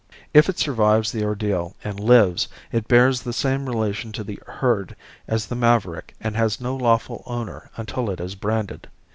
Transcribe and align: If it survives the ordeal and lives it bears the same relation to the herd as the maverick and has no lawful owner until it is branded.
If 0.33 0.49
it 0.49 0.57
survives 0.57 1.11
the 1.11 1.23
ordeal 1.23 1.75
and 1.83 1.99
lives 1.99 2.47
it 2.71 2.87
bears 2.87 3.21
the 3.21 3.33
same 3.33 3.67
relation 3.67 4.11
to 4.13 4.23
the 4.23 4.41
herd 4.47 4.95
as 5.27 5.45
the 5.45 5.55
maverick 5.55 6.15
and 6.19 6.35
has 6.35 6.59
no 6.59 6.75
lawful 6.75 7.21
owner 7.27 7.69
until 7.77 8.09
it 8.09 8.19
is 8.19 8.33
branded. 8.33 8.87